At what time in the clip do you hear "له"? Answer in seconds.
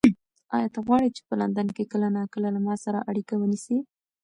2.55-2.59